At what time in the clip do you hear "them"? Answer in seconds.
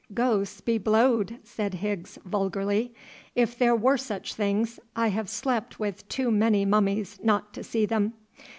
7.85-8.13